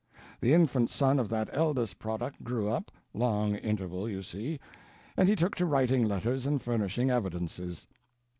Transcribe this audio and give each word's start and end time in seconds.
The 0.39 0.51
infant 0.55 0.89
son 0.89 1.19
of 1.19 1.29
that 1.29 1.47
eldest 1.53 1.99
product 1.99 2.43
grew 2.43 2.67
up—long 2.67 3.55
interval, 3.57 4.09
you 4.09 4.23
see—and 4.23 5.29
he 5.29 5.35
took 5.35 5.53
to 5.57 5.67
writing 5.67 6.05
letters 6.05 6.47
and 6.47 6.59
furnishing 6.59 7.11
evidences. 7.11 7.85